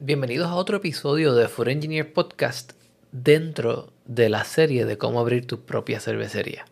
[0.00, 2.74] Bienvenidos a otro episodio de Food Engineer Podcast
[3.10, 6.66] dentro de la serie de cómo abrir tu propia cervecería.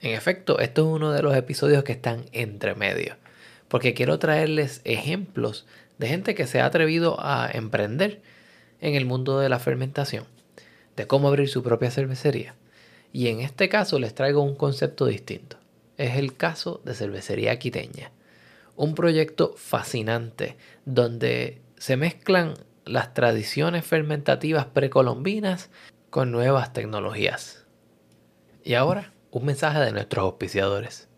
[0.00, 3.14] En efecto, esto es uno de los episodios que están entre medio,
[3.68, 5.66] porque quiero traerles ejemplos
[5.98, 8.22] de gente que se ha atrevido a emprender
[8.80, 10.24] en el mundo de la fermentación,
[10.96, 12.56] de cómo abrir su propia cervecería.
[13.12, 15.58] Y en este caso les traigo un concepto distinto.
[15.96, 18.10] Es el caso de Cervecería Quiteña,
[18.74, 22.54] un proyecto fascinante donde se mezclan
[22.84, 25.70] las tradiciones fermentativas precolombinas
[26.10, 27.66] con nuevas tecnologías.
[28.62, 31.08] Y ahora, un mensaje de nuestros auspiciadores.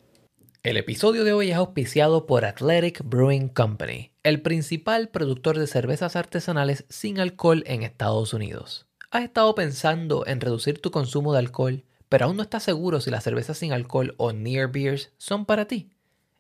[0.63, 6.17] El episodio de hoy es auspiciado por Athletic Brewing Company, el principal productor de cervezas
[6.17, 8.87] artesanales sin alcohol en Estados Unidos.
[9.11, 13.11] ¿Has estado pensando en reducir tu consumo de alcohol, pero aún no estás seguro si
[13.11, 15.91] las cervezas sin alcohol o near beers son para ti?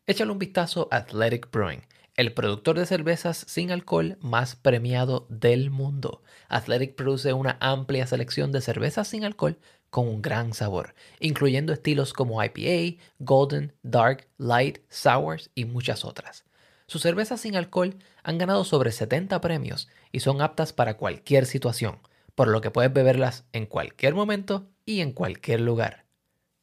[0.08, 1.82] Échale un vistazo a Athletic Brewing
[2.16, 6.22] el productor de cervezas sin alcohol más premiado del mundo.
[6.48, 9.58] Athletic produce una amplia selección de cervezas sin alcohol
[9.90, 16.44] con un gran sabor, incluyendo estilos como IPA, Golden, Dark, Light, Sours y muchas otras.
[16.86, 21.98] Sus cervezas sin alcohol han ganado sobre 70 premios y son aptas para cualquier situación,
[22.34, 26.06] por lo que puedes beberlas en cualquier momento y en cualquier lugar.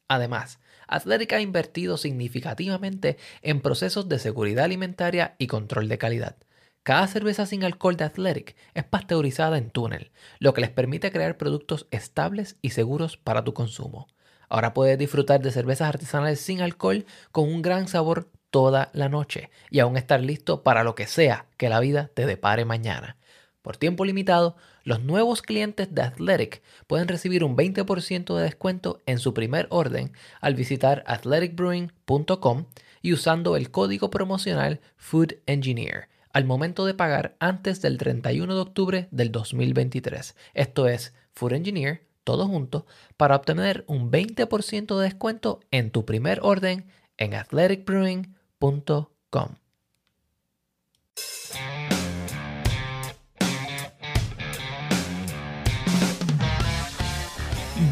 [0.08, 0.58] Además,
[0.94, 6.36] Athletic ha invertido significativamente en procesos de seguridad alimentaria y control de calidad.
[6.82, 11.38] Cada cerveza sin alcohol de Athletic es pasteurizada en túnel, lo que les permite crear
[11.38, 14.06] productos estables y seguros para tu consumo.
[14.48, 19.50] Ahora puedes disfrutar de cervezas artesanales sin alcohol con un gran sabor toda la noche
[19.70, 23.16] y aún estar listo para lo que sea que la vida te depare mañana.
[23.62, 29.18] Por tiempo limitado, los nuevos clientes de Athletic pueden recibir un 20% de descuento en
[29.18, 32.66] su primer orden al visitar athleticbrewing.com
[33.02, 38.60] y usando el código promocional Food Engineer al momento de pagar antes del 31 de
[38.60, 40.36] octubre del 2023.
[40.52, 42.84] Esto es Food Engineer, todo junto,
[43.16, 49.54] para obtener un 20% de descuento en tu primer orden en athleticbrewing.com.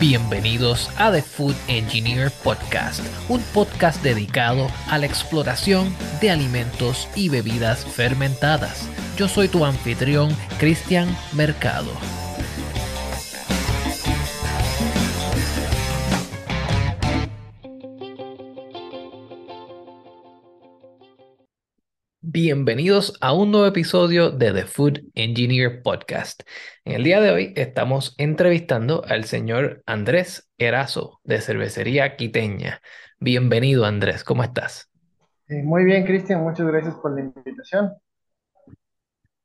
[0.03, 7.29] Bienvenidos a The Food Engineer Podcast, un podcast dedicado a la exploración de alimentos y
[7.29, 8.89] bebidas fermentadas.
[9.17, 11.93] Yo soy tu anfitrión, Cristian Mercado.
[22.55, 26.43] Bienvenidos a un nuevo episodio de The Food Engineer Podcast.
[26.85, 32.83] En el día de hoy estamos entrevistando al señor Andrés Erazo de Cervecería Quiteña.
[33.19, 34.91] Bienvenido Andrés, ¿cómo estás?
[35.49, 37.95] Eh, muy bien, Cristian, muchas gracias por la invitación.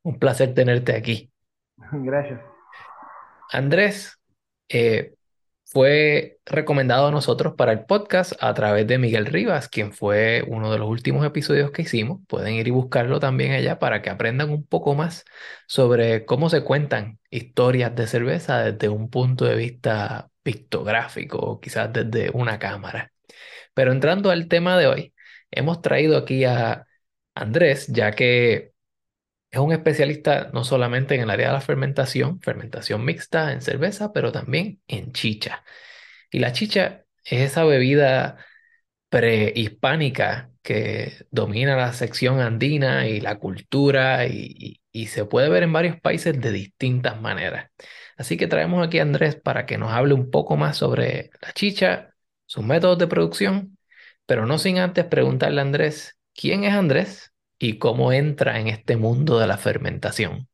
[0.03, 1.31] Un placer tenerte aquí.
[1.93, 2.41] Gracias.
[3.53, 4.19] Andrés,
[4.67, 5.13] eh,
[5.69, 10.71] fue recomendado a nosotros para el podcast a través de Miguel Rivas, quien fue uno
[10.71, 12.21] de los últimos episodios que hicimos.
[12.27, 15.25] Pueden ir y buscarlo también allá para que aprendan un poco más
[15.67, 21.91] sobre cómo se cuentan historias de cerveza desde un punto de vista pictográfico o quizás
[21.91, 23.11] desde una cámara.
[23.73, 25.13] Pero entrando al tema de hoy,
[25.51, 26.87] hemos traído aquí a
[27.35, 28.73] Andrés, ya que
[29.51, 34.11] es un especialista no solamente en el área de la fermentación, fermentación mixta en cerveza,
[34.13, 35.63] pero también en chicha.
[36.31, 38.37] Y la chicha es esa bebida
[39.09, 45.99] prehispánica que domina la sección andina y la cultura y, se puede ver en varios
[46.01, 47.71] países de distintas maneras.
[48.17, 51.53] Así que traemos aquí a Andrés para que nos hable un poco más sobre la
[51.53, 52.15] chicha,
[52.45, 53.77] sus métodos de producción,
[54.25, 57.31] pero no sin antes preguntarle a Andrés, ¿quién es Andrés?
[57.59, 60.47] Y cómo entra en este mundo de la fermentación.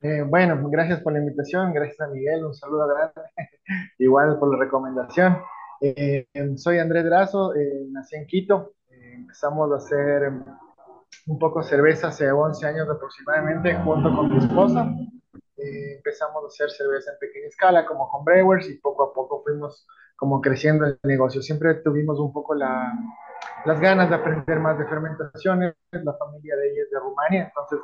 [0.00, 3.20] Eh, bueno, gracias por la invitación, gracias a Miguel, un saludo grande,
[3.98, 5.38] igual por la recomendación.
[5.80, 6.26] Eh,
[6.56, 10.32] soy Andrés Drazo, eh, nací en Quito, empezamos a hacer
[11.26, 14.88] un poco cerveza hace 11 años aproximadamente junto con mi esposa.
[15.56, 19.86] empezamos a hacer cerveza en pequeña escala como con brewers y poco a poco fuimos
[20.16, 21.42] como creciendo el negocio.
[21.42, 22.92] Siempre tuvimos un poco la,
[23.64, 25.74] las ganas de aprender más de fermentaciones.
[25.92, 27.80] La familia de ella es de Rumania, entonces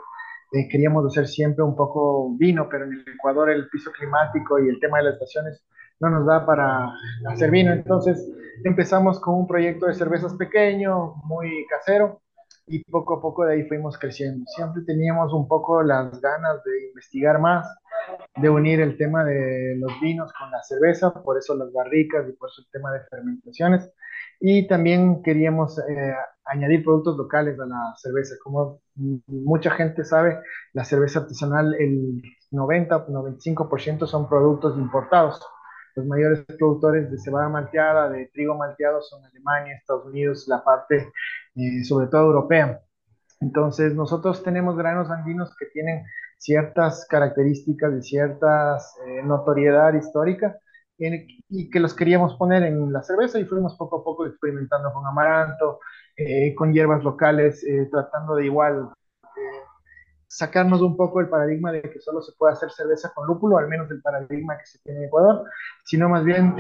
[0.53, 4.69] eh, queríamos hacer siempre un poco vino, pero en el Ecuador el piso climático y
[4.69, 5.65] el tema de las estaciones
[6.01, 6.93] no nos da para
[7.29, 7.73] hacer vino.
[7.73, 8.31] Entonces
[8.65, 12.21] empezamos con un proyecto de cervezas pequeño, muy casero,
[12.67, 14.45] y poco a poco de ahí fuimos creciendo.
[14.57, 17.67] Siempre teníamos un poco las ganas de investigar más,
[18.37, 22.33] de unir el tema de los vinos con la cerveza, por eso las barricas y
[22.33, 23.91] por eso el tema de fermentaciones
[24.41, 26.15] y también queríamos eh,
[26.45, 28.35] añadir productos locales a la cerveza.
[28.43, 30.41] Como mucha gente sabe,
[30.73, 35.41] la cerveza artesanal, el 90-95% son productos importados.
[35.97, 41.13] Los mayores productores de cebada malteada, de trigo malteado son Alemania, Estados Unidos, la parte
[41.55, 42.81] eh, sobre todo europea.
[43.41, 46.05] Entonces, nosotros tenemos granos andinos que tienen
[46.39, 50.59] ciertas características y ciertas eh, notoriedad histórica
[50.99, 55.07] y que los queríamos poner en la cerveza y fuimos poco a poco experimentando con
[55.07, 55.81] amaranto,
[56.17, 58.91] eh, con hierbas locales, eh, tratando de igual
[60.27, 63.69] sacarnos un poco el paradigma de que solo se puede hacer cerveza con lúpulo, al
[63.69, 65.45] menos el paradigma que se tiene en Ecuador,
[65.85, 66.57] sino más bien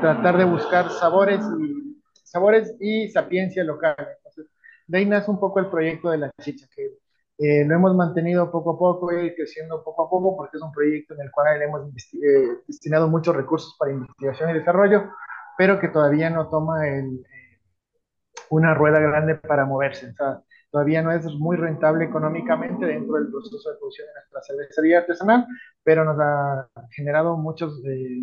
[0.00, 3.96] tratar de buscar sabores y, sabores y sapiencia local.
[3.98, 4.46] Entonces,
[4.86, 6.98] de ahí un poco el proyecto de la chicha, que
[7.38, 10.72] eh, lo hemos mantenido poco a poco y creciendo poco a poco porque es un
[10.72, 11.82] proyecto en el cual hemos
[12.14, 15.10] eh, destinado muchos recursos para investigación y desarrollo,
[15.58, 17.60] pero que todavía no toma el, eh,
[18.50, 20.08] una rueda grande para moverse.
[20.10, 24.42] O sea, todavía no es muy rentable económicamente dentro del proceso de producción de nuestra
[24.42, 25.46] cervecería artesanal,
[25.84, 27.82] pero nos ha generado muchos,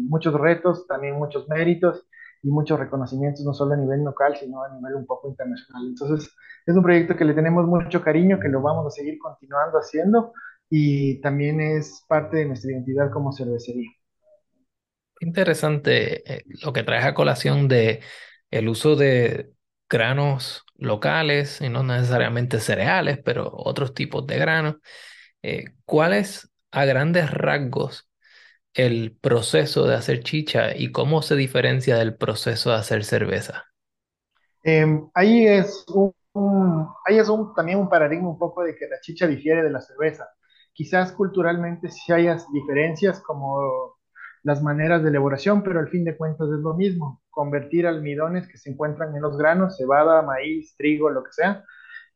[0.09, 2.07] muchos retos, también muchos méritos
[2.43, 5.87] y muchos reconocimientos, no solo a nivel local, sino a nivel un poco internacional.
[5.87, 6.29] Entonces,
[6.65, 10.33] es un proyecto que le tenemos mucho cariño, que lo vamos a seguir continuando haciendo
[10.69, 13.89] y también es parte de nuestra identidad como cervecería.
[15.21, 18.01] Interesante eh, lo que traes a colación de
[18.51, 19.53] el uso de
[19.89, 24.75] granos locales y no necesariamente cereales, pero otros tipos de granos.
[25.41, 28.09] Eh, ¿Cuál es a grandes rasgos
[28.73, 33.65] el proceso de hacer chicha y cómo se diferencia del proceso de hacer cerveza?
[34.63, 39.27] Em, ahí es, un, ahí es también un paradigma un poco de que la chicha
[39.27, 40.27] difiere de la cerveza.
[40.73, 43.97] Quizás culturalmente sí haya diferencias como
[44.41, 48.57] las maneras de elaboración, pero al fin de cuentas es lo mismo, convertir almidones que
[48.57, 51.63] se encuentran en los granos, cebada, maíz, trigo, lo que sea,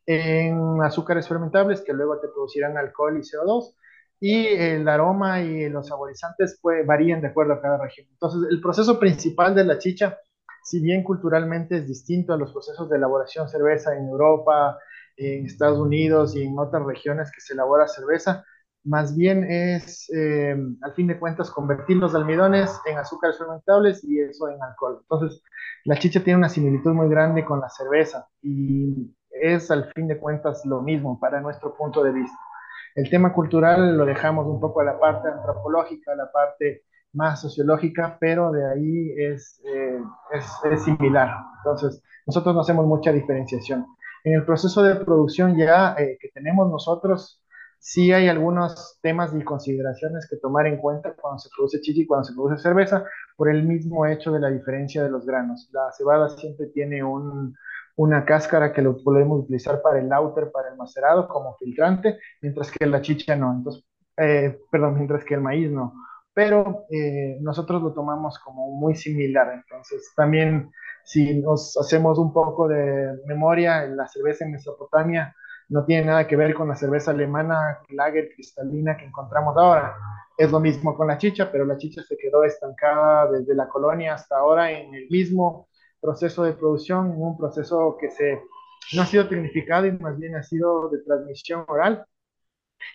[0.06, 3.76] en azúcares fermentables que luego te producirán alcohol y CO2
[4.20, 8.08] y el aroma y los saborizantes pues, varían de acuerdo a cada región.
[8.12, 10.18] Entonces, el proceso principal de la chicha,
[10.64, 14.78] si bien culturalmente es distinto a los procesos de elaboración cerveza en Europa,
[15.18, 18.44] en Estados Unidos y en otras regiones que se elabora cerveza,
[18.84, 24.20] más bien es, eh, al fin de cuentas, convertir los almidones en azúcares fermentables y
[24.22, 25.00] eso en alcohol.
[25.02, 25.42] Entonces,
[25.84, 30.18] la chicha tiene una similitud muy grande con la cerveza y es, al fin de
[30.18, 32.38] cuentas, lo mismo para nuestro punto de vista.
[32.98, 36.82] El tema cultural lo dejamos un poco a la parte antropológica, a la parte
[37.14, 40.02] más sociológica, pero de ahí es, eh,
[40.32, 41.30] es, similar.
[41.60, 43.86] Entonces, nosotros no hacemos mucha diferenciación.
[44.24, 47.40] En el proceso de producción ya eh, que tenemos nosotros,
[47.78, 52.08] sí hay algunos temas y consideraciones que tomar en cuenta cuando se produce chichi y
[52.08, 53.06] cuando se produce cerveza,
[53.36, 55.70] por el mismo hecho de la diferencia de los granos.
[55.72, 57.56] La cebada siempre tiene un,
[57.98, 62.72] una cáscara que lo podemos utilizar para el lauter, para el macerado como filtrante, mientras
[62.72, 63.52] que la chicha no.
[63.52, 63.84] Entonces,
[64.18, 65.94] eh, perdón, mientras que el maíz no.
[66.34, 69.52] Pero eh, nosotros lo tomamos como muy similar.
[69.52, 70.72] Entonces, también
[71.04, 75.36] si nos hacemos un poco de memoria, la cerveza en Mesopotamia
[75.70, 79.96] no tiene nada que ver con la cerveza alemana, lager, cristalina que encontramos ahora.
[80.38, 84.14] Es lo mismo con la chicha, pero la chicha se quedó estancada desde la colonia
[84.14, 85.68] hasta ahora en el mismo
[86.08, 88.42] proceso de producción, un proceso que se,
[88.94, 92.06] no ha sido tecnificado y más bien ha sido de transmisión oral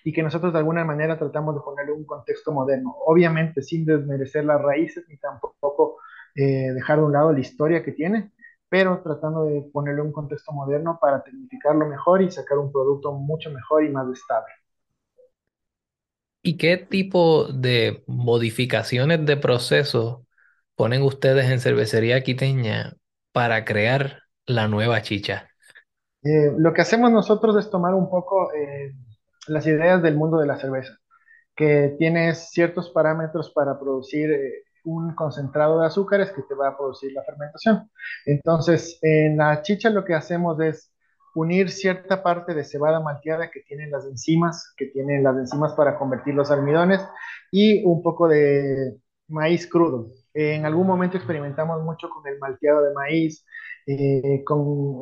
[0.02, 4.46] y que nosotros de alguna manera tratamos de ponerle un contexto moderno, obviamente sin desmerecer
[4.46, 5.98] las raíces ni tampoco
[6.34, 8.32] eh, dejar de un lado la historia que tiene,
[8.70, 13.50] pero tratando de ponerle un contexto moderno para tecnificarlo mejor y sacar un producto mucho
[13.50, 14.54] mejor y más estable.
[16.42, 20.26] ¿Y qué tipo de modificaciones de proceso
[20.76, 22.96] ponen ustedes en cervecería quiteña
[23.32, 25.48] para crear la nueva chicha?
[26.22, 28.92] Eh, lo que hacemos nosotros es tomar un poco eh,
[29.48, 30.96] las ideas del mundo de la cerveza,
[31.56, 36.76] que tienes ciertos parámetros para producir eh, un concentrado de azúcares que te va a
[36.76, 37.90] producir la fermentación.
[38.26, 40.92] Entonces, en la chicha lo que hacemos es
[41.34, 45.98] unir cierta parte de cebada malteada que tienen las enzimas, que tienen las enzimas para
[45.98, 47.00] convertir los almidones,
[47.50, 48.98] y un poco de
[49.28, 50.10] maíz crudo.
[50.34, 53.44] En algún momento experimentamos mucho con el malteado de maíz,
[53.86, 55.00] eh, con,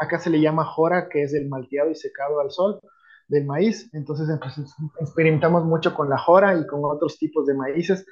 [0.00, 2.80] acá se le llama jora, que es el malteado y secado al sol
[3.28, 3.88] del maíz.
[3.92, 4.28] Entonces,
[5.00, 8.06] experimentamos mucho con la jora y con otros tipos de maíces,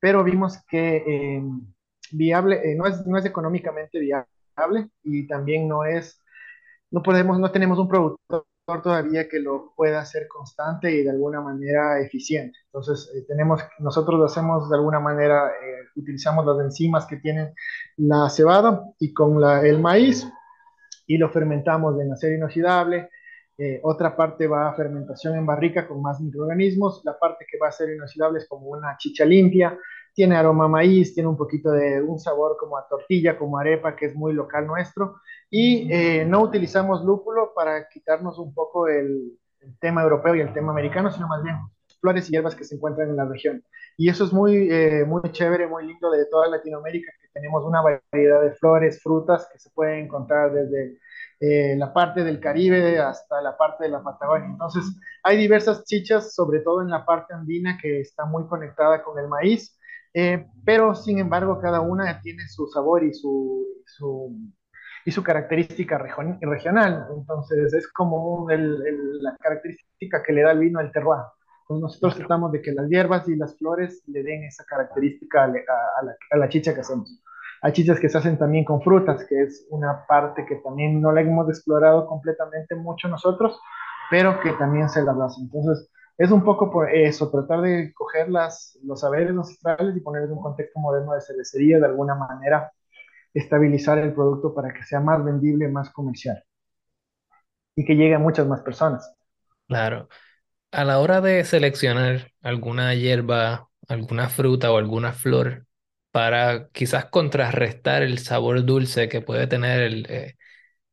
[0.00, 1.42] pero vimos que eh,
[2.12, 6.22] viable, eh, no, es, no es económicamente viable y también no es,
[6.90, 11.40] no podemos, no tenemos un productor todavía que lo pueda hacer constante y de alguna
[11.40, 12.58] manera eficiente.
[12.66, 17.54] Entonces, eh, tenemos, nosotros lo hacemos de alguna manera, eh, utilizamos las enzimas que tienen
[17.96, 20.26] la cebada y con el maíz
[21.06, 23.10] y lo fermentamos en acero inoxidable.
[23.56, 27.02] Eh, otra parte va a fermentación en barrica con más microorganismos.
[27.04, 29.78] La parte que va a ser inoxidable es como una chicha limpia.
[30.14, 33.96] Tiene aroma a maíz, tiene un poquito de un sabor como a tortilla, como arepa,
[33.96, 35.16] que es muy local nuestro.
[35.50, 40.52] Y eh, no utilizamos lúpulo para quitarnos un poco el, el tema europeo y el
[40.52, 41.56] tema americano, sino más bien
[42.00, 43.64] flores y hierbas que se encuentran en la región.
[43.96, 47.80] Y eso es muy, eh, muy chévere, muy lindo de toda Latinoamérica, que tenemos una
[47.80, 50.98] variedad de flores, frutas que se pueden encontrar desde
[51.40, 54.48] eh, la parte del Caribe hasta la parte de la Patagonia.
[54.48, 54.84] Entonces,
[55.22, 59.28] hay diversas chichas, sobre todo en la parte andina, que está muy conectada con el
[59.28, 59.78] maíz,
[60.14, 64.32] eh, pero sin embargo, cada una tiene su sabor y su, su
[65.04, 67.06] y su característica regional.
[67.14, 71.24] Entonces, es como el, la característica que le da el vino al terroir.
[71.66, 75.48] Pues nosotros tratamos de que las hierbas y las flores le den esa característica a,
[75.48, 75.60] la,
[76.30, 77.22] a, la, chicha que hacemos.
[77.62, 81.12] Hay chichas que se hacen también con frutas, que es una parte que también no
[81.12, 83.58] la hemos explorado completamente mucho nosotros,
[84.10, 85.40] pero que también se la hace.
[85.40, 90.30] Entonces, es un poco por eso, tratar de coger las, los saberes ancestrales y ponerlos
[90.30, 92.72] en un contexto moderno de cervecería, de alguna manera
[93.34, 96.42] estabilizar el producto para que sea más vendible, más comercial
[97.76, 99.14] y que llegue a muchas más personas.
[99.68, 100.08] Claro
[100.72, 105.66] a la hora de seleccionar alguna hierba, alguna fruta o alguna flor
[106.12, 110.36] para quizás contrarrestar el sabor dulce que puede tener el, eh,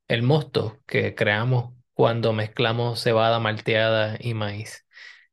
[0.10, 4.86] el mosto que creamos cuando mezclamos cebada malteada y maíz.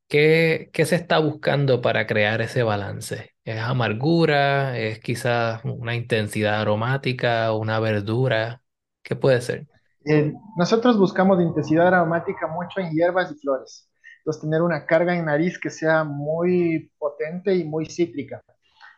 [0.09, 3.35] ¿Qué, ¿Qué se está buscando para crear ese balance?
[3.45, 4.79] ¿Es amargura?
[4.79, 7.53] ¿Es quizás una intensidad aromática?
[7.53, 8.63] ¿Una verdura?
[9.03, 9.67] ¿Qué puede ser?
[10.05, 13.89] Eh, nosotros buscamos intensidad aromática mucho en hierbas y flores
[14.37, 18.43] tener una carga en nariz que sea muy potente y muy cítrica,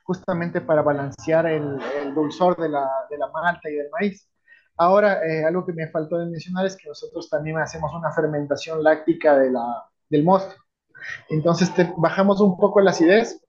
[0.03, 1.79] justamente para balancear el,
[2.15, 4.29] dulzor de la, de la, malta y del maíz.
[4.77, 8.83] Ahora, eh, algo que me faltó de mencionar es que nosotros también hacemos una fermentación
[8.83, 10.55] láctica de la, del mosto.
[11.29, 13.41] Entonces, bajamos un poco la acidez.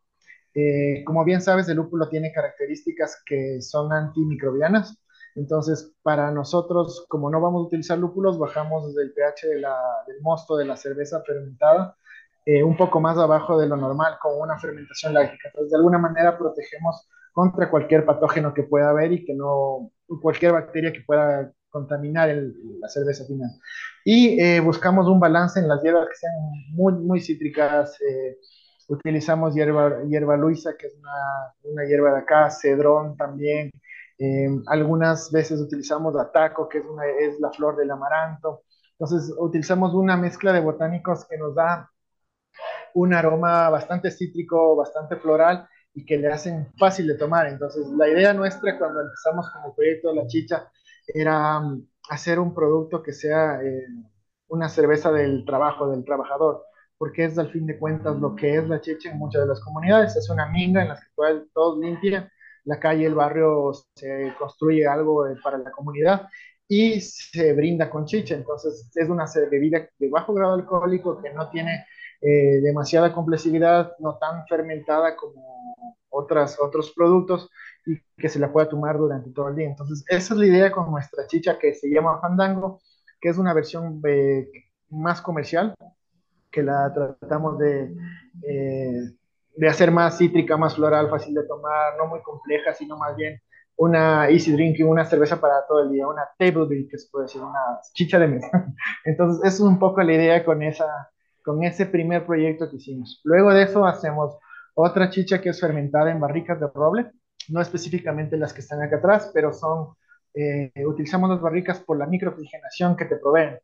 [0.54, 4.98] Eh, como bien sabes, el lúpulo tiene características que son antimicrobianas.
[5.36, 10.66] Entonces, para nosotros, como no vamos a utilizar lúpulos, bajamos el pH del mosto de
[10.66, 11.96] la cerveza fermentada
[12.46, 15.50] eh, un poco más abajo de lo normal, con una fermentación láctica.
[15.50, 19.92] Entonces, de alguna manera protegemos contra cualquier patógeno que pueda haber y que no,
[20.22, 22.30] cualquier bacteria que pueda contaminar
[22.80, 23.50] la cerveza final.
[24.06, 26.34] Y eh, buscamos un balance en las hierbas que sean
[26.70, 28.00] muy, muy cítricas.
[28.02, 28.38] Eh,
[28.88, 33.72] utilizamos hierba, hierba luisa, que es una, una hierba de acá, cedrón también,
[34.24, 38.64] eh, algunas veces utilizamos ataco, que es, una, es la flor del amaranto.
[38.92, 41.90] Entonces, utilizamos una mezcla de botánicos que nos da
[42.94, 47.48] un aroma bastante cítrico, bastante floral y que le hacen fácil de tomar.
[47.48, 50.72] Entonces, la idea nuestra cuando empezamos con el proyecto de la chicha
[51.14, 53.86] era um, hacer un producto que sea eh,
[54.48, 56.64] una cerveza del trabajo, del trabajador,
[56.98, 59.62] porque es al fin de cuentas lo que es la chicha en muchas de las
[59.62, 60.16] comunidades.
[60.16, 61.08] Es una minga en las que
[61.54, 62.30] todos limpian
[62.66, 66.28] la calle, el barrio, se construye algo eh, para la comunidad
[66.68, 68.36] y se brinda con chicha.
[68.36, 71.86] Entonces es una bebida de bajo grado alcohólico que no tiene
[72.22, 77.50] eh, demasiada complejidad, no tan fermentada como otras, otros productos
[77.86, 79.68] y que se la pueda tomar durante todo el día.
[79.68, 82.80] Entonces esa es la idea con nuestra chicha que se llama Fandango,
[83.20, 84.50] que es una versión eh,
[84.90, 85.76] más comercial,
[86.52, 87.94] que la tratamos de
[89.56, 93.40] de hacer más cítrica, más floral, fácil de tomar, no muy compleja, sino más bien
[93.76, 97.26] una easy drinking, una cerveza para todo el día, una table drink, que se puede
[97.26, 98.50] decir, una chicha de mesa.
[99.06, 101.10] Entonces, es un poco la idea con, esa,
[101.44, 103.22] con ese primer proyecto que hicimos.
[103.24, 104.38] Luego de eso hacemos
[104.76, 107.12] otra chicha que es fermentada en barricas de roble,
[107.50, 109.96] no específicamente las que están acá atrás, pero son,
[110.34, 113.60] eh, utilizamos las barricas por la microoxigenación que te proveen.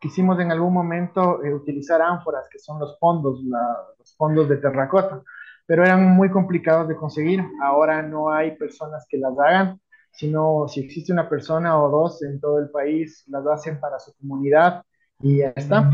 [0.00, 5.22] Quisimos en algún momento eh, utilizar ánforas, que son los fondos, los fondos de terracota,
[5.66, 7.44] pero eran muy complicados de conseguir.
[7.62, 12.40] Ahora no hay personas que las hagan, sino si existe una persona o dos en
[12.40, 14.82] todo el país, las hacen para su comunidad
[15.20, 15.90] y ya está.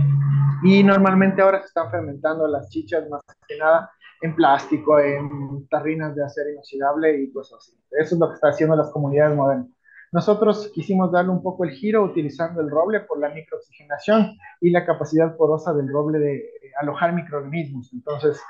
[0.63, 6.15] Y normalmente ahora se están fermentando las chichas más que nada en plástico, en tarrinas
[6.15, 7.79] de acero inoxidable y cosas así.
[7.99, 9.69] Eso es lo que están haciendo las comunidades modernas.
[10.11, 14.87] Nosotros quisimos darle un poco el giro utilizando el roble por la microoxigenación y la
[14.87, 17.93] capacidad porosa del roble de eh, alojar microorganismos.
[17.93, 18.41] Entonces,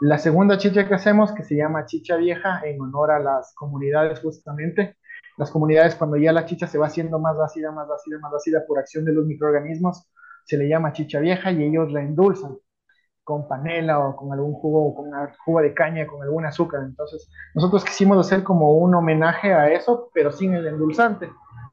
[0.00, 4.20] la segunda chicha que hacemos, que se llama chicha vieja, en honor a las comunidades
[4.20, 4.96] justamente,
[5.38, 8.64] las comunidades cuando ya la chicha se va haciendo más ácida, más ácida, más ácida
[8.66, 10.06] por acción de los microorganismos,
[10.44, 12.58] se le llama chicha vieja y ellos la endulzan
[13.26, 16.84] con panela o con algún jugo, con una jugo de caña, con algún azúcar.
[16.84, 21.28] Entonces, nosotros quisimos hacer como un homenaje a eso, pero sin el endulzante.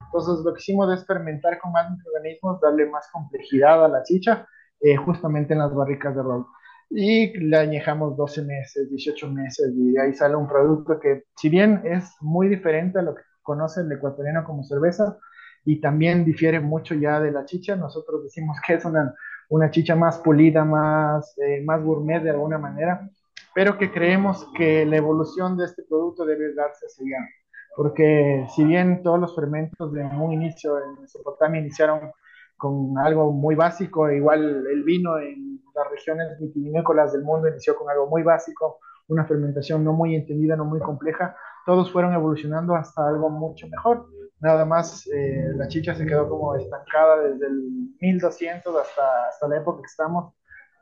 [0.07, 4.47] Entonces, lo que hicimos es fermentar con más microorganismos, darle más complejidad a la chicha,
[4.81, 6.47] eh, justamente en las barricas de rol.
[6.89, 11.49] Y le añejamos 12 meses, 18 meses, y de ahí sale un producto que, si
[11.49, 15.19] bien es muy diferente a lo que conoce el ecuatoriano como cerveza,
[15.65, 19.13] y también difiere mucho ya de la chicha, nosotros decimos que es una,
[19.53, 23.09] una chicha más pulida, más, eh, más gourmet de alguna manera,
[23.53, 27.27] pero que creemos que la evolución de este producto debe darse hacia allá
[27.75, 32.11] porque si bien todos los fermentos de un inicio en Mesopotamia iniciaron
[32.55, 37.89] con algo muy básico, igual el vino en las regiones vitivinícolas del mundo inició con
[37.89, 43.07] algo muy básico, una fermentación no muy entendida, no muy compleja, todos fueron evolucionando hasta
[43.07, 44.05] algo mucho mejor.
[44.43, 49.55] Nada más eh, la chicha se quedó como estancada desde el 1200 hasta, hasta la
[49.55, 50.33] época que estamos.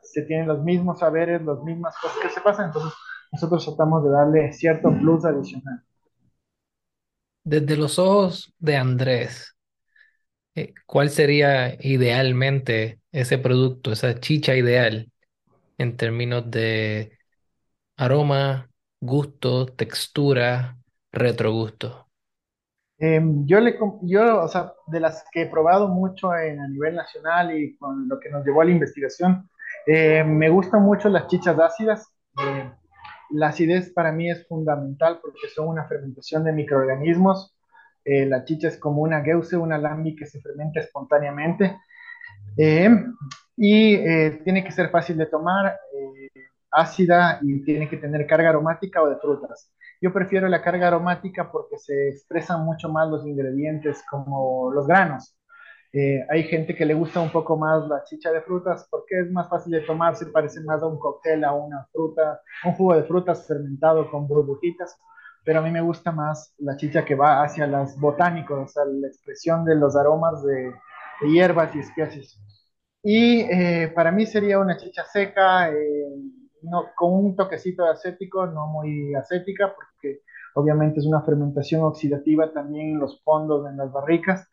[0.02, 2.92] Se tienen los mismos saberes, las mismas cosas que se pasan, entonces
[3.32, 5.84] nosotros tratamos de darle cierto plus adicional.
[7.44, 9.56] Desde los ojos de Andrés,
[10.56, 15.12] eh, ¿cuál sería idealmente ese producto, esa chicha ideal
[15.78, 17.16] en términos de
[17.96, 20.80] aroma, gusto, textura,
[21.12, 22.11] retrogusto?
[23.02, 26.96] Em, yo, le, yo, o sea, de las que he probado mucho en, a nivel
[26.96, 29.50] nacional y con lo que nos llevó a la investigación,
[29.88, 32.14] eh, me gustan mucho las chichas ácidas.
[32.46, 32.72] Eh,
[33.32, 37.56] la acidez para mí es fundamental porque son una fermentación de microorganismos.
[38.04, 41.78] Eh, la chicha es como una geuse, una lambi que se fermenta espontáneamente.
[42.58, 42.90] Eh,
[43.58, 45.78] y eh, tiene que ser fácil de tomar,
[46.74, 49.72] ácida y tiene que tener carga aromática o de frutas.
[50.02, 55.38] Yo prefiero la carga aromática porque se expresan mucho más los ingredientes como los granos.
[55.94, 59.32] Eh, hay gente que le gusta un poco más la chicha de frutas porque es
[59.32, 62.96] más fácil de tomar, se parece más a un cóctel, a una fruta, un jugo
[62.96, 64.98] de frutas fermentado con burbujitas,
[65.44, 69.08] pero a mí me gusta más la chicha que va hacia los botánicos, sea, la
[69.08, 70.74] expresión de los aromas de,
[71.30, 72.40] hierbas y especies.
[73.04, 76.06] Y eh, para mí sería una chicha seca, eh,
[76.64, 80.22] no, con un toquecito de acético, no muy acética, porque
[80.56, 84.48] obviamente es una fermentación oxidativa también en los fondos, en las barricas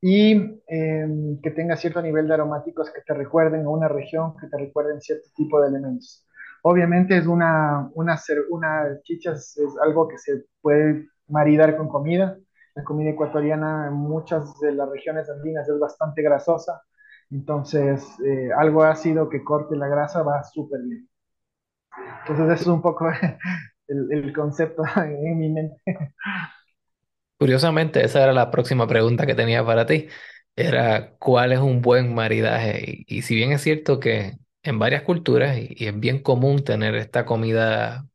[0.00, 4.46] y em, que tenga cierto nivel de aromáticos que te recuerden a una región, que
[4.46, 6.24] te recuerden cierto tipo de elementos.
[6.62, 12.38] Obviamente es una, una, una chicha es, algo que se puede maridar con comida.
[12.74, 16.82] La comida ecuatoriana en muchas de las regiones andinas es bastante grasosa,
[17.30, 21.08] entonces eh, algo ácido que corte la grasa va súper bien.
[22.20, 23.06] Entonces eso es un poco
[23.88, 25.82] el, concepto en mi mente.
[27.38, 30.08] Curiosamente, esa era la próxima pregunta que tenía para ti.
[30.56, 33.04] Era cuál es un buen maridaje.
[33.06, 37.24] Y, si bien es cierto que en varias culturas, y, es bien común tener esta
[37.24, 38.06] comida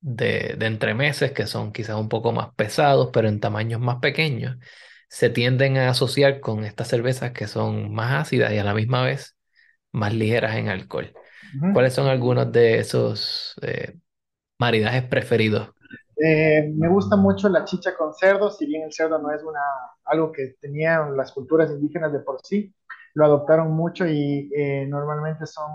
[0.00, 4.56] de entremeses que son quizás un poco más pesados, pero en tamaños más pequeños,
[5.12, 9.02] se tienden a asociar con estas cervezas que son más ácidas y a la misma
[9.04, 9.36] vez
[9.92, 11.12] más ligeras en alcohol.
[11.72, 13.98] ¿Cuáles son algunos de esos eh,
[14.58, 15.70] maridajes preferidos
[16.24, 19.60] eh, me gusta mucho la chicha con cerdo, si bien el cerdo no es una,
[20.04, 22.72] algo que tenían las culturas indígenas de por sí,
[23.14, 25.70] lo adoptaron mucho y eh, normalmente son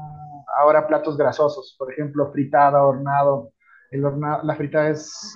[0.58, 3.52] ahora platos grasosos, por ejemplo, fritada, hornado.
[3.92, 5.36] El la fritada es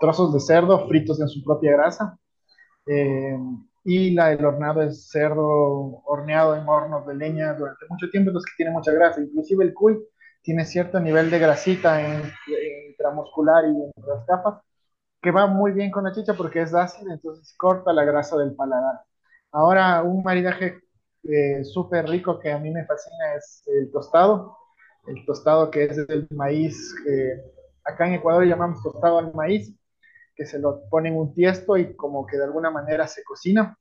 [0.00, 2.16] trozos de cerdo fritos en su propia grasa.
[2.86, 3.36] Eh,
[3.90, 8.50] y la, el hornado es cerdo horneado en hornos de leña durante mucho tiempo, entonces
[8.50, 9.22] que tiene mucha grasa.
[9.22, 9.98] Inclusive el cuy
[10.42, 12.22] tiene cierto nivel de grasita en,
[12.90, 14.62] intramuscular y entre las capas,
[15.22, 18.54] que va muy bien con la chicha porque es ácida, entonces corta la grasa del
[18.54, 19.00] paladar.
[19.52, 20.80] Ahora, un maridaje
[21.22, 24.54] eh, súper rico que a mí me fascina es el tostado.
[25.06, 26.94] El tostado que es el maíz,
[27.84, 29.74] acá en Ecuador llamamos tostado al maíz,
[30.38, 33.76] que se lo pone en un tiesto y como que de alguna manera se cocina.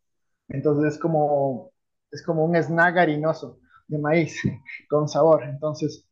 [0.49, 1.71] Entonces es como,
[2.09, 4.41] es como un snack harinoso de maíz
[4.89, 5.43] con sabor.
[5.43, 6.09] Entonces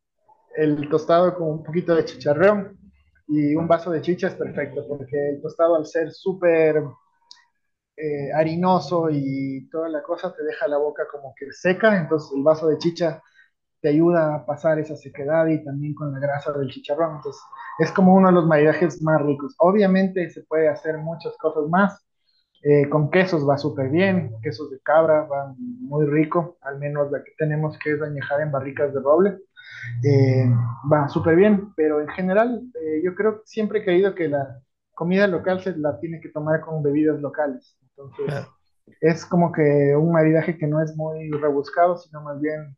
[0.55, 2.77] el tostado con un poquito de chicharrón
[3.27, 6.83] y un vaso de chicha es perfecto, porque el tostado al ser súper
[7.97, 12.43] eh, harinoso y toda la cosa te deja la boca como que seca, entonces el
[12.43, 13.23] vaso de chicha
[13.85, 17.39] te ayuda a pasar esa sequedad y también con la grasa del chicharrón, entonces
[17.77, 19.53] es como uno de los maridajes más ricos.
[19.59, 22.03] Obviamente se puede hacer muchas cosas más,
[22.63, 27.23] eh, con quesos va súper bien, quesos de cabra van muy rico, al menos la
[27.23, 29.37] que tenemos que es añejar en barricas de roble.
[30.03, 30.49] Eh,
[30.91, 34.61] va súper bien, pero en general eh, yo creo que siempre he creído que la
[34.95, 37.77] comida local se la tiene que tomar con bebidas locales.
[37.83, 38.47] Entonces,
[38.99, 42.75] es como que un maridaje que no es muy rebuscado, sino más bien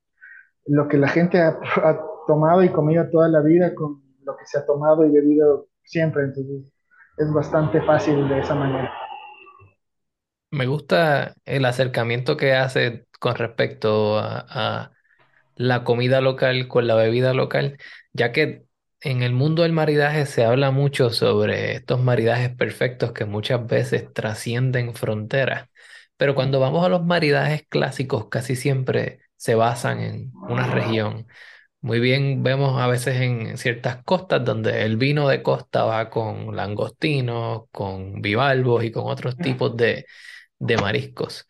[0.67, 4.45] lo que la gente ha, ha, tomado y comido toda la vida con lo que
[4.45, 6.23] se ha tomado y bebido siempre.
[6.23, 6.73] Entonces,
[7.17, 8.93] es bastante fácil de esa manera.
[10.51, 14.91] Me gusta el acercamiento que hace con respecto a, a
[15.55, 17.77] la comida local con la bebida local,
[18.13, 18.65] ya que
[19.01, 24.11] en el mundo del maridaje se habla mucho sobre estos maridajes perfectos que muchas veces
[24.13, 25.69] trascienden fronteras,
[26.17, 31.27] pero cuando vamos a los maridajes clásicos casi siempre se basan en una región.
[31.81, 36.55] Muy bien, vemos a veces en ciertas costas donde el vino de costa va con
[36.55, 40.05] langostinos, con bivalvos y con otros tipos de,
[40.59, 41.47] de mariscos.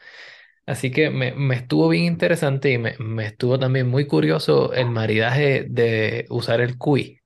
[0.65, 4.89] Así que me, me estuvo bien interesante y me, me estuvo también muy curioso el
[4.89, 7.21] maridaje de usar el cuy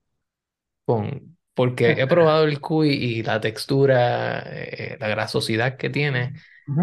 [0.84, 6.34] con, porque he probado el cuy y la textura, eh, la grasosidad que tiene,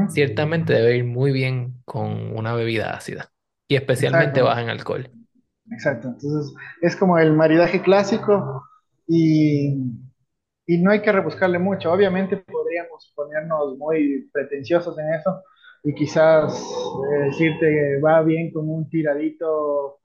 [0.07, 3.31] ciertamente debe ir muy bien con una bebida ácida
[3.69, 4.43] y especialmente Exacto.
[4.43, 5.09] baja en alcohol.
[5.71, 8.63] Exacto, entonces es como el maridaje clásico
[9.07, 9.75] y,
[10.65, 11.91] y no hay que rebuscarle mucho.
[11.91, 15.43] Obviamente podríamos ponernos muy pretenciosos en eso
[15.83, 16.59] y quizás
[17.13, 19.99] eh, decirte que va bien con un tiradito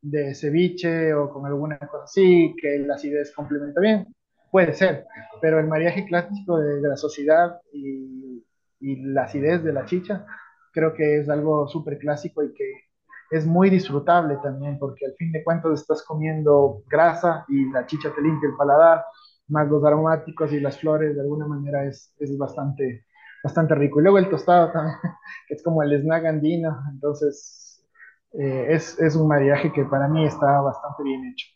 [0.00, 4.06] de ceviche o con alguna cosa así, que la acidez complementa bien.
[4.50, 5.06] Puede ser,
[5.40, 8.44] pero el maridaje clásico de grasosidad y,
[8.80, 10.26] y la acidez de la chicha
[10.72, 12.89] creo que es algo súper clásico y que
[13.30, 18.12] es muy disfrutable también, porque al fin de cuentas estás comiendo grasa y la chicha
[18.14, 19.04] te limpia el paladar,
[19.48, 23.04] más los aromáticos y las flores, de alguna manera es, es bastante,
[23.44, 24.00] bastante rico.
[24.00, 24.96] Y luego el tostado también,
[25.48, 27.84] que es como el snack andino, entonces
[28.32, 31.46] eh, es, es un mariaje que para mí está bastante bien hecho.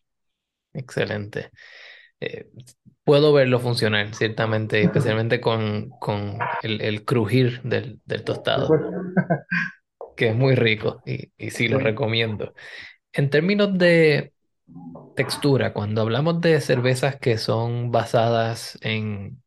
[0.72, 1.50] Excelente.
[2.20, 2.50] Eh,
[3.04, 8.68] puedo verlo funcionar, ciertamente, especialmente con, con el, el crujir del, del ¿De tostado?
[10.14, 12.54] que es muy rico y, y sí lo recomiendo.
[13.12, 14.34] En términos de
[15.14, 19.42] textura, cuando hablamos de cervezas que son basadas en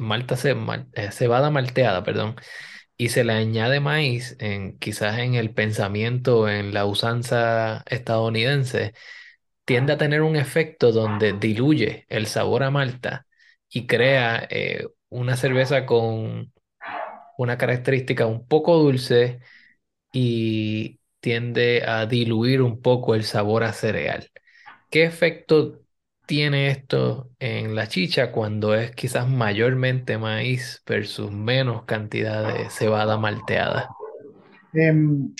[0.00, 2.36] malta ce- mal- eh, cebada malteada, perdón,
[2.96, 8.94] y se le añade maíz, en, quizás en el pensamiento, en la usanza estadounidense,
[9.64, 13.26] tiende a tener un efecto donde diluye el sabor a malta
[13.70, 16.52] y crea eh, una cerveza con
[17.36, 19.40] una característica un poco dulce
[20.14, 24.30] y tiende a diluir un poco el sabor a cereal.
[24.88, 25.80] ¿Qué efecto
[26.24, 33.18] tiene esto en la chicha cuando es quizás mayormente maíz versus menos cantidad de cebada
[33.18, 33.90] malteada?
[34.72, 35.34] Em,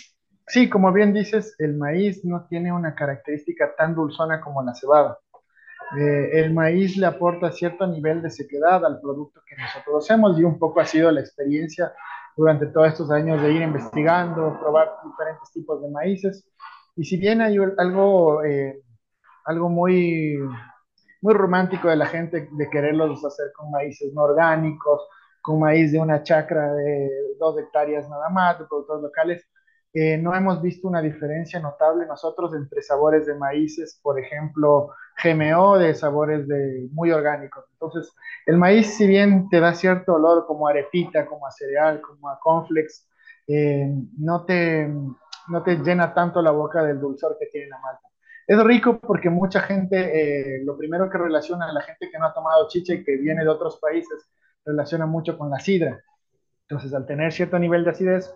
[0.49, 5.19] sí, como bien dices, el maíz no tiene una característica tan dulzona como la cebada.
[5.97, 10.43] Eh, el maíz le aporta cierto nivel de sequedad al producto que nosotros hacemos y
[10.43, 11.93] un poco ha sido la experiencia
[12.37, 16.44] durante todos estos años de ir investigando, probar diferentes tipos de maíces.
[16.97, 18.83] Y si bien hay algo, eh,
[19.44, 20.38] algo muy
[21.25, 25.09] muy romántico de la gente de quererlos hacer con maíces no orgánicos,
[25.40, 27.09] con maíz de una chacra de
[27.40, 29.42] dos hectáreas nada más, de productores locales.
[29.97, 34.91] Eh, no hemos visto una diferencia notable nosotros entre sabores de maíces, por ejemplo,
[35.23, 37.65] GMO, de sabores de muy orgánicos.
[37.75, 38.13] Entonces,
[38.47, 42.41] el maíz, si bien te da cierto olor como arepita, como a cereal, como a
[42.41, 43.07] cornflakes,
[43.47, 44.89] eh, no, te,
[45.49, 48.09] no te llena tanto la boca del dulzor que tiene la malta.
[48.49, 52.27] Es rico porque mucha gente, eh, lo primero que relaciona a la gente que no
[52.27, 54.29] ha tomado chicha y que viene de otros países,
[54.65, 56.03] relaciona mucho con la sidra.
[56.69, 58.35] Entonces, al tener cierto nivel de acidez,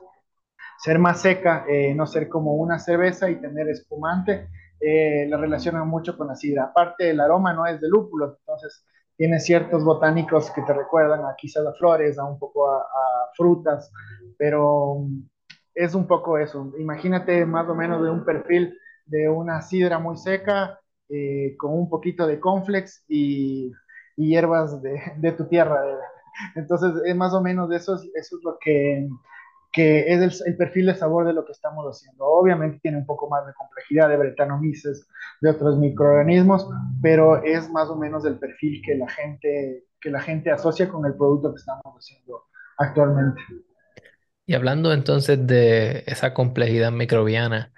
[0.78, 4.48] ser más seca, eh, no ser como una cerveza y tener espumante,
[4.80, 6.64] eh, la relaciona mucho con la sidra.
[6.64, 8.86] Aparte, el aroma no es de lúpulo, entonces
[9.16, 12.84] tiene ciertos botánicos que te recuerdan a quizás a flores, a un poco a,
[13.36, 13.92] frutas,
[14.36, 15.04] pero
[15.74, 16.72] es un poco eso.
[16.78, 21.88] Imagínate más o menos de un perfil de una sidra muy seca, eh, con un
[21.88, 23.72] poquito de conflex y,
[24.16, 25.80] y hierbas de, de, tu tierra.
[26.54, 29.08] Entonces, es más o menos de eso, eso es lo que,
[29.72, 32.24] que es el, perfil de sabor de lo que estamos haciendo.
[32.24, 35.06] Obviamente tiene un poco más de complejidad de bretanomices,
[35.40, 36.68] de otros microorganismos,
[37.02, 41.04] pero es más o menos el perfil que la gente, que la gente asocia con
[41.06, 42.44] el producto que estamos haciendo
[42.78, 43.40] actualmente.
[44.46, 47.72] Y hablando entonces de esa complejidad microbiana,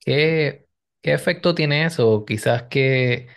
[0.00, 0.68] ¿qué,
[1.02, 2.24] qué efecto tiene eso?
[2.24, 3.28] Quizás qué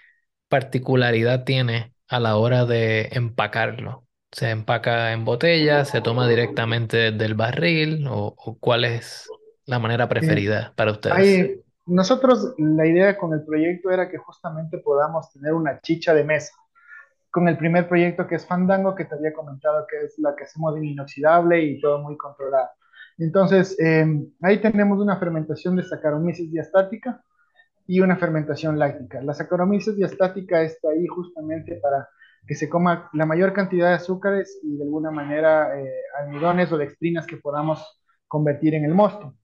[0.48, 4.05] particularidad tiene a la hora de empacarlo.
[4.36, 5.86] ¿Se empaca en botella?
[5.86, 8.06] ¿Se toma directamente del barril?
[8.06, 9.30] ¿O, o cuál es
[9.66, 11.16] la manera preferida para ustedes?
[11.16, 16.26] hay, nosotros, la idea con el proyecto era que justamente podamos tener una chicha de
[16.26, 16.54] mesa.
[17.32, 20.44] Con el primer proyecto que es Fandango, que te había comentado que es la que
[20.44, 22.72] hacemos en inoxidable y todo muy controlado.
[23.18, 24.06] Entonces, eh,
[24.42, 27.24] ahí tenemos una fermentación de Saccharomyces diastática
[27.88, 29.22] y una fermentación láctica.
[29.22, 32.10] La Saccharomyces diastática está ahí justamente para
[32.48, 36.78] que se coma la mayor cantidad de azúcares y de alguna manera eh, almidones o
[36.78, 39.36] dextrinas que podamos convertir en el mosto.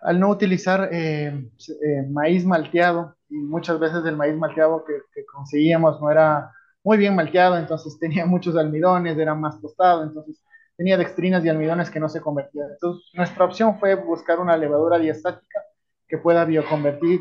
[0.00, 6.00] Al no utilizar eh, eh, maíz malteado, y muchas veces el maíz malteado que, conseguíamos
[6.00, 6.50] no era
[6.84, 10.42] muy bien malteado, entonces tenía muchos almidones, era más tostado, entonces
[10.76, 12.70] tenía dextrinas y almidones que no se convertían.
[12.72, 15.60] Entonces, nuestra opción fue buscar una levadura diastática
[16.08, 17.20] que pueda bioconvertir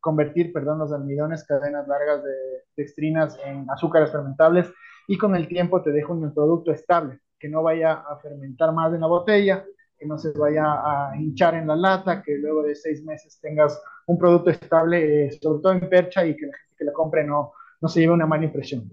[0.00, 2.32] convertir perdón, los almidones, cadenas largas de
[2.76, 4.72] dextrinas en azúcares fermentables
[5.06, 8.92] y con el tiempo te deja un producto estable, que no vaya a fermentar más
[8.94, 9.64] en la botella,
[9.98, 13.80] que no se vaya a hinchar en la lata, que luego de seis meses tengas
[14.06, 17.24] un producto estable, eh, sobre todo en percha, y que la gente que la compre
[17.24, 18.90] no, no se lleve una mala impresión.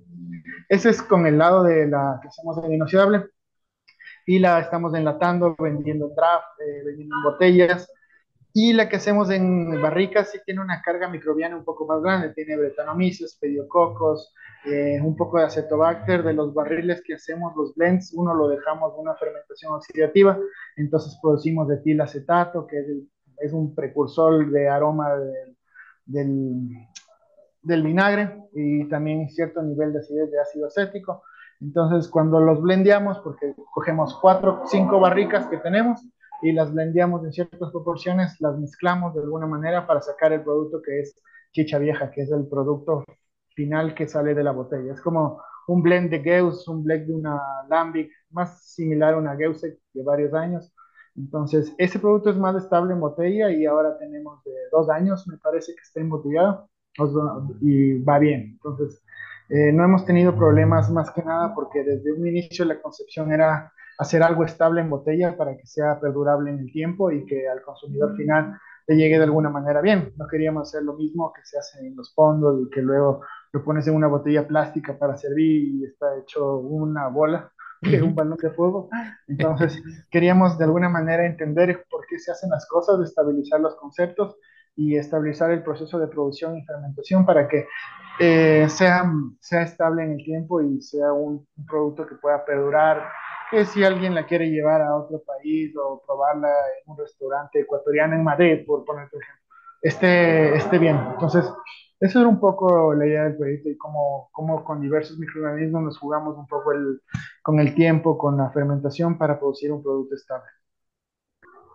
[0.67, 3.25] Ese es con el lado de la que hacemos en inoxidable
[4.25, 7.89] y la estamos enlatando, vendiendo draft, eh, vendiendo en botellas
[8.53, 12.33] y la que hacemos en barricas sí tiene una carga microbiana un poco más grande,
[12.33, 14.33] tiene bretanomyces, pediococos,
[14.65, 18.93] eh, un poco de acetobacter, de los barriles que hacemos, los blends, uno lo dejamos
[18.95, 20.39] en una fermentación oxidativa,
[20.75, 22.87] entonces producimos etilacetato, que es,
[23.39, 25.57] es un precursor de aroma del,
[26.05, 26.69] del,
[27.61, 28.41] del, vinagre.
[28.53, 31.21] Y también cierto nivel de acidez de ácido acético.
[31.61, 36.01] Entonces, cuando los blendeamos, porque cogemos cuatro, cinco barricas que tenemos,
[36.41, 40.81] y las blendeamos en ciertas proporciones, las mezclamos de alguna manera para sacar el producto
[40.81, 41.15] que es
[41.51, 43.03] chicha vieja, que es el producto
[43.55, 44.93] final que sale de la botella.
[44.93, 49.35] Es como un blend de Geus, un blend de una Lambic, más similar a una
[49.35, 50.73] Geuse de varios años.
[51.15, 55.37] Entonces, ese producto es más estable en botella y ahora tenemos de dos años, me
[55.37, 56.69] parece que está embotellado
[57.61, 58.51] y va bien.
[58.53, 59.01] Entonces,
[59.49, 63.71] eh, no hemos tenido problemas más que nada porque desde un inicio la concepción era
[63.97, 67.61] hacer algo estable en botella para que sea perdurable en el tiempo y que al
[67.61, 68.57] consumidor final
[68.87, 70.13] le llegue de alguna manera bien.
[70.17, 73.63] No queríamos hacer lo mismo que se hace en los fondos y que luego lo
[73.63, 77.51] pones en una botella plástica para servir y está hecho una bola,
[78.03, 78.89] un balón de fuego.
[79.27, 84.37] Entonces queríamos de alguna manera entender por qué se hacen las cosas, estabilizar los conceptos
[84.75, 87.67] y estabilizar el proceso de producción y fermentación para que
[88.19, 93.09] eh, sea, sea estable en el tiempo y sea un, producto que pueda perdurar
[93.51, 98.15] que si alguien la quiere llevar a otro país o probarla en un restaurante ecuatoriano
[98.15, 99.27] en Madrid, por poner ejemplo,
[99.81, 100.97] esté, esté bien.
[101.13, 101.45] Entonces,
[101.99, 105.97] eso era un poco la idea del proyecto y cómo, cómo con diversos microorganismos nos
[105.97, 107.01] jugamos un poco el,
[107.41, 110.49] con el tiempo, con la fermentación para producir un producto estable.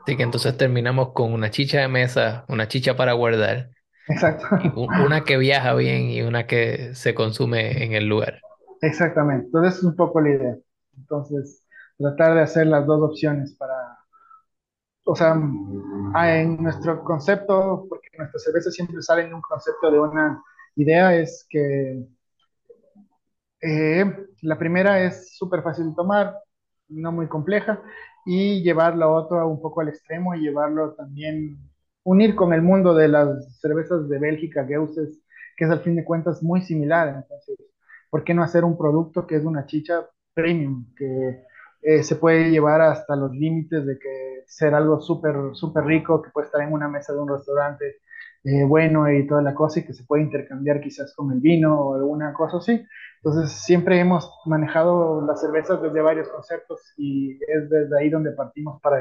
[0.02, 3.70] Así que entonces terminamos con una chicha de mesa, una chicha para guardar.
[4.08, 4.46] Exacto.
[4.76, 8.40] una que viaja bien y una que se consume en el lugar.
[8.80, 9.46] Exactamente.
[9.46, 10.56] Entonces es un poco la idea.
[10.96, 11.64] Entonces,
[11.98, 13.98] tratar de hacer las dos opciones para,
[15.04, 20.42] o sea, en nuestro concepto, porque nuestras cervezas siempre salen en un concepto de una
[20.76, 22.04] idea, es que
[23.62, 24.04] eh,
[24.42, 26.36] la primera es súper fácil de tomar,
[26.88, 27.80] no muy compleja,
[28.26, 31.58] y llevar la otra un poco al extremo y llevarlo también,
[32.04, 35.20] unir con el mundo de las cervezas de Bélgica, Geuses,
[35.56, 37.08] que es al fin de cuentas muy similar.
[37.08, 37.58] Entonces,
[38.10, 41.44] ¿por qué no hacer un producto que es una chicha premium, que
[41.82, 46.30] eh, se puede llevar hasta los límites de que ser algo súper súper rico que
[46.30, 47.96] puede estar en una mesa de un restaurante
[48.44, 51.80] eh, bueno y toda la cosa y que se puede intercambiar quizás con el vino
[51.80, 52.84] o alguna cosa así.
[53.22, 58.80] Entonces siempre hemos manejado las cervezas desde varios conceptos y es desde ahí donde partimos
[58.80, 59.00] para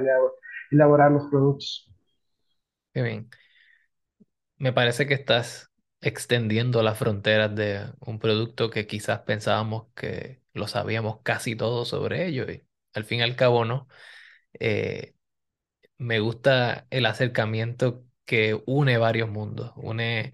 [0.71, 1.87] elaborar los productos.
[2.93, 3.29] Qué bien.
[4.57, 10.67] Me parece que estás extendiendo las fronteras de un producto que quizás pensábamos que lo
[10.67, 13.87] sabíamos casi todo sobre ello y al fin y al cabo, ¿no?
[14.59, 15.15] Eh,
[15.97, 20.33] me gusta el acercamiento que une varios mundos, une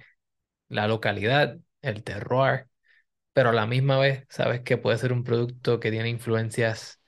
[0.70, 2.70] la localidad, el terroir,
[3.34, 7.02] pero a la misma vez sabes que puede ser un producto que tiene influencias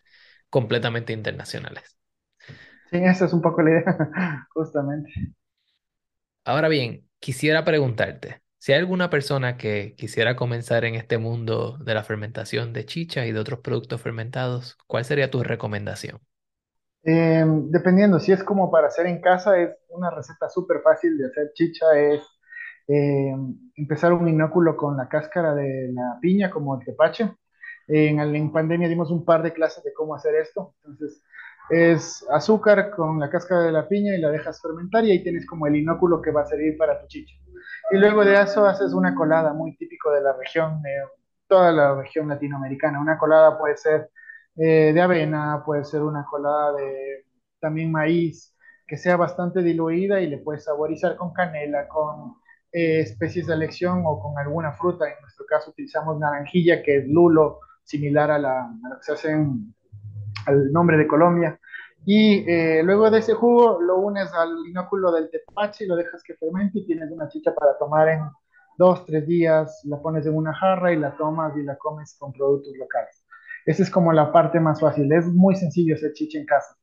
[0.50, 1.98] completamente internacionales.
[2.92, 5.12] Sí, esa es un poco la idea, justamente.
[6.46, 11.94] Ahora bien, quisiera preguntarte, si hay alguna persona que quisiera comenzar en este mundo de
[11.94, 16.20] la fermentación de chicha y de otros productos fermentados, ¿cuál sería tu recomendación?
[17.04, 21.28] Eh, dependiendo, si es como para hacer en casa, es una receta súper fácil de
[21.28, 22.22] hacer chicha, es
[22.88, 23.34] eh,
[23.76, 27.32] empezar un inóculo con la cáscara de la piña, como el tepache.
[27.88, 31.24] En, en pandemia dimos un par de clases de cómo hacer esto, entonces
[31.70, 35.46] es azúcar con la cáscara de la piña y la dejas fermentar y ahí tienes
[35.46, 37.36] como el inóculo que va a servir para tu chicha.
[37.92, 40.92] Y luego de eso haces una colada muy típico de la región, de
[41.48, 43.00] toda la región latinoamericana.
[43.00, 44.10] Una colada puede ser
[44.56, 47.26] eh, de avena, puede ser una colada de
[47.60, 48.56] también maíz,
[48.88, 52.36] que sea bastante diluida y le puedes saborizar con canela, con
[52.72, 55.06] eh, especies de elección o con alguna fruta.
[55.08, 59.74] En nuestro caso utilizamos naranjilla, que es lulo, similar a, la, que se hace en,
[60.50, 61.60] al nombre de Colombia.
[62.06, 66.24] Y eh, luego de ese jugo lo unes al inóculo del tepache y lo dejas
[66.24, 68.22] que fermente y tienes una chicha para tomar en
[68.78, 72.32] dos, tres días, la pones en una jarra y la tomas y la comes con
[72.32, 73.26] productos locales.
[73.66, 75.12] Esa es como la parte más fácil.
[75.12, 76.76] Es muy sencillo hacer chicha en casa.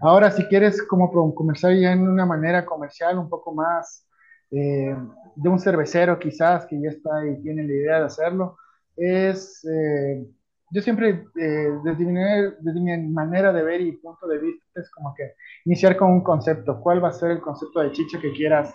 [0.00, 4.06] Ahora, si quieres como comenzar ya en una manera comercial un poco más
[4.50, 4.94] eh,
[5.34, 8.56] de un cervecero quizás que ya está y tiene la idea de hacerlo,
[8.96, 10.26] es, eh,
[10.70, 12.14] yo siempre, eh, desde, mi,
[12.60, 16.22] desde, mi, manera de ver y punto de vista, es como que iniciar con un
[16.22, 16.80] concepto.
[16.80, 18.74] ¿Cuál va a ser el concepto de chicha que quieras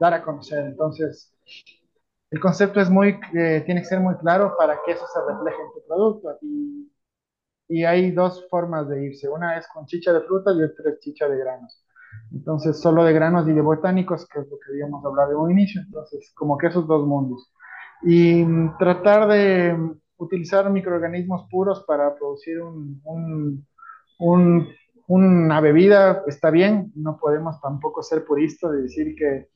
[0.00, 0.64] dar a conocer?
[0.66, 1.34] Entonces,
[2.30, 5.72] el concepto es muy, tiene que ser muy claro para que eso se refleje en
[5.72, 6.38] tu producto.
[6.42, 6.90] Y
[7.68, 9.28] y hay dos formas de irse.
[9.28, 11.82] Una es con chicha de frutas y otra es chicha de granos.
[12.32, 15.50] Entonces, solo de granos y de botánicos, que es lo que habíamos hablado de un
[15.50, 15.80] inicio.
[15.82, 17.52] Entonces, como que esos dos mundos.
[18.02, 19.76] Y mm, tratar de
[20.16, 23.66] utilizar microorganismos puros para producir un, un,
[24.18, 24.68] un,
[25.06, 26.92] una bebida está bien.
[26.94, 29.48] No podemos tampoco ser puristas de decir que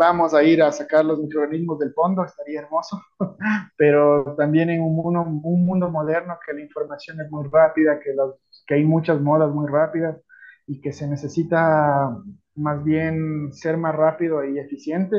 [0.00, 3.02] vamos a ir a sacar los microorganismos del fondo, estaría hermoso,
[3.76, 8.14] pero también en un mundo, un mundo moderno que la información es muy rápida, que,
[8.14, 10.18] los, que hay muchas modas muy rápidas
[10.66, 12.16] y que se necesita
[12.54, 15.16] más bien ser más rápido y eficiente,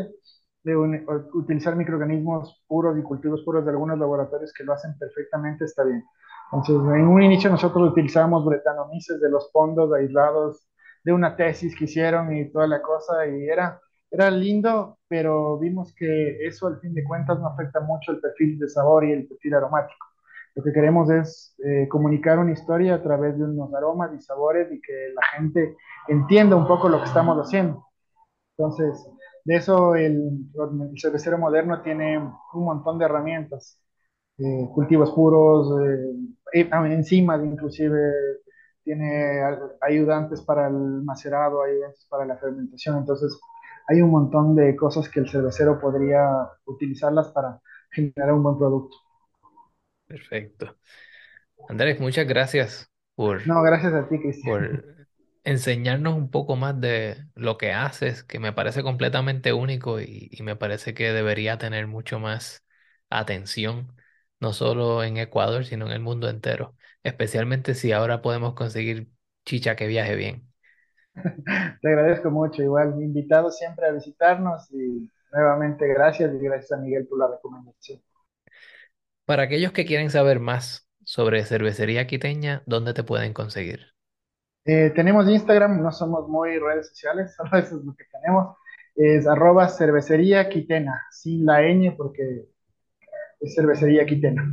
[0.64, 0.76] de
[1.34, 6.04] utilizar microorganismos puros y cultivos puros de algunos laboratorios que lo hacen perfectamente, está bien.
[6.52, 10.68] Entonces, en un inicio nosotros utilizamos bretanomices de los fondos aislados
[11.04, 13.80] de una tesis que hicieron y toda la cosa, y era
[14.12, 18.60] era lindo, pero vimos que eso al fin de cuentas no afecta mucho el perfil
[18.60, 20.06] de sabor y el perfil aromático.
[20.54, 24.70] Lo que queremos es eh, comunicar una historia a través de unos aromas y sabores
[24.70, 25.78] y que la gente
[26.10, 27.88] entienda un poco lo que estamos haciendo.
[28.58, 29.10] Entonces,
[29.46, 30.16] de eso el,
[30.56, 33.80] el cervecero moderno tiene un montón de herramientas,
[34.38, 35.70] eh, cultivos puros,
[36.54, 38.00] eh, enzimas inclusive,
[38.84, 39.42] tiene
[39.82, 42.98] ayudantes para el macerado, ayudantes para la fermentación.
[42.98, 43.40] Entonces,
[43.88, 46.28] hay un montón de cosas que el cervecero podría
[46.66, 48.98] utilizarlas para generar un buen producto.
[50.08, 50.78] Perfecto.
[51.70, 54.68] Andrés, muchas gracias por, no, gracias a ti, Cristian.
[54.68, 55.01] por
[55.44, 60.44] enseñarnos un poco más de lo que haces, que me parece completamente único y, y
[60.44, 62.66] me parece que debería tener mucho más
[63.10, 63.96] atención,
[64.40, 69.10] no solo en Ecuador, sino en el mundo entero, especialmente si ahora podemos conseguir
[69.46, 70.48] chicha que viaje bien.
[71.82, 77.08] Te agradezco mucho, igual invitado siempre a visitarnos y nuevamente gracias y gracias a Miguel
[77.08, 78.02] por la recomendación.
[79.26, 83.91] Para aquellos que quieren saber más sobre cervecería quiteña, ¿dónde te pueden conseguir?
[84.66, 88.56] Eh, tenemos Instagram, no somos muy redes sociales, solo eso es lo que tenemos.
[88.96, 92.46] Es arroba cervecería quitena, sin la ñ porque
[93.42, 94.44] es cervecería quitena.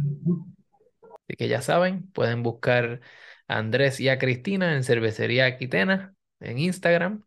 [1.28, 3.00] Así que ya saben, pueden buscar
[3.48, 7.24] a Andrés y a Cristina en cervecería quitena en Instagram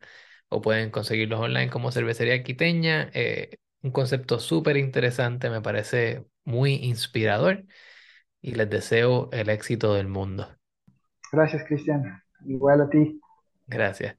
[0.50, 3.10] o pueden conseguirlos online como Cervecería Quiteña.
[3.13, 7.65] Eh, un concepto súper interesante, me parece muy inspirador
[8.41, 10.48] y les deseo el éxito del mundo.
[11.32, 12.21] Gracias, Cristian.
[12.45, 13.19] Igual a ti.
[13.67, 14.17] Gracias.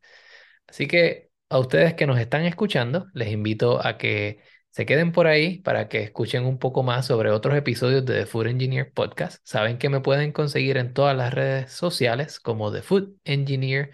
[0.67, 5.27] Así que a ustedes que nos están escuchando, les invito a que se queden por
[5.27, 9.41] ahí para que escuchen un poco más sobre otros episodios de The Food Engineer Podcast.
[9.45, 13.93] Saben que me pueden conseguir en todas las redes sociales como The Food Engineer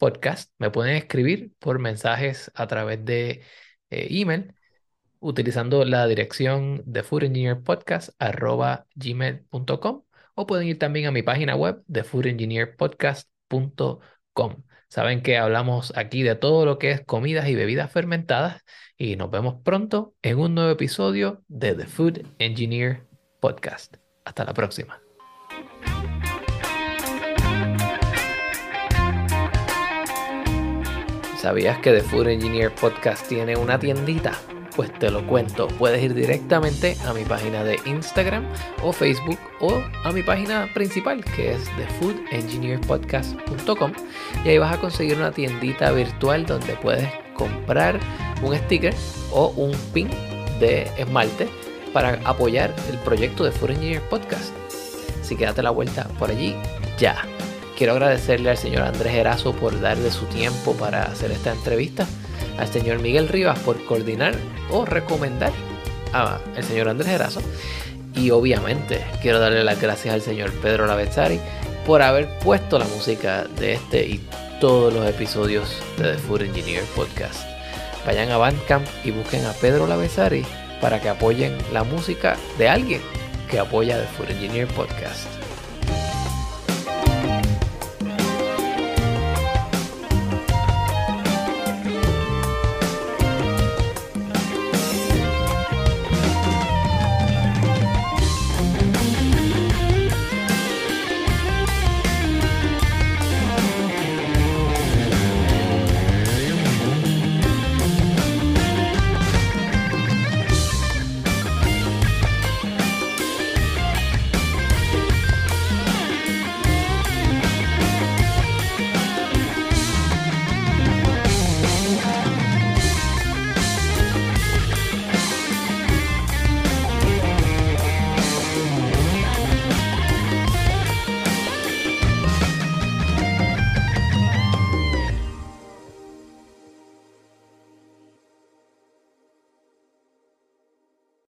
[0.00, 3.42] podcast, me pueden escribir por mensajes a través de
[3.90, 4.54] eh, email
[5.20, 7.02] utilizando la dirección de
[8.94, 12.02] gmail.com o pueden ir también a mi página web de
[14.88, 18.64] Saben que hablamos aquí de todo lo que es comidas y bebidas fermentadas
[18.98, 23.04] y nos vemos pronto en un nuevo episodio de The Food Engineer
[23.40, 23.96] Podcast.
[24.24, 25.00] Hasta la próxima.
[31.36, 34.32] ¿Sabías que The Food Engineer Podcast tiene una tiendita?
[34.80, 38.46] Pues te lo cuento, puedes ir directamente a mi página de Instagram
[38.82, 43.92] o Facebook o a mi página principal que es thefoodengineerpodcast.com
[44.42, 48.00] y ahí vas a conseguir una tiendita virtual donde puedes comprar
[48.42, 48.94] un sticker
[49.32, 50.08] o un pin
[50.60, 51.46] de esmalte
[51.92, 54.54] para apoyar el proyecto de Food Engineer Podcast.
[55.20, 56.56] Así que date la vuelta por allí
[56.98, 57.18] ya.
[57.76, 62.06] Quiero agradecerle al señor Andrés Erazo por darle su tiempo para hacer esta entrevista,
[62.60, 64.34] al señor Miguel Rivas por coordinar
[64.70, 65.52] o recomendar
[66.12, 67.40] al señor Andrés Erazo
[68.14, 71.40] y obviamente quiero darle las gracias al señor Pedro Lavezzari
[71.86, 74.20] por haber puesto la música de este y
[74.60, 77.42] todos los episodios de The Food Engineer Podcast.
[78.06, 80.44] Vayan a Bandcamp y busquen a Pedro Lavezzari
[80.80, 83.00] para que apoyen la música de alguien
[83.50, 85.49] que apoya The Food Engineer Podcast.